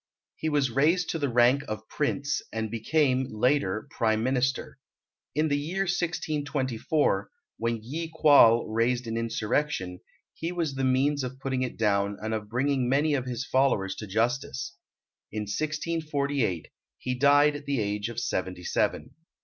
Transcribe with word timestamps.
He 0.35 0.49
was 0.49 0.71
raised 0.71 1.11
to 1.11 1.19
the 1.19 1.29
rank 1.29 1.61
of 1.67 1.87
Prince 1.87 2.41
and 2.51 2.71
became, 2.71 3.27
later, 3.31 3.87
Prime 3.91 4.23
Minister. 4.23 4.79
In 5.35 5.47
the 5.47 5.59
year 5.59 5.83
1624, 5.83 7.29
when 7.59 7.83
Yi 7.83 8.11
Kwal 8.11 8.65
raised 8.67 9.05
an 9.05 9.15
insurrection, 9.15 9.99
he 10.33 10.51
was 10.51 10.73
the 10.73 10.83
means 10.83 11.23
of 11.23 11.39
putting 11.39 11.61
it 11.61 11.77
down 11.77 12.17
and 12.19 12.33
of 12.33 12.49
bringing 12.49 12.89
many 12.89 13.13
of 13.13 13.25
his 13.27 13.45
followers 13.45 13.93
to 13.97 14.07
justice. 14.07 14.73
In 15.31 15.41
1648, 15.41 16.69
he 16.97 17.13
died 17.13 17.55
at 17.55 17.67
the 17.67 17.79
age 17.79 18.09
of 18.09 18.19
seventy 18.19 18.63
seven. 18.63 19.11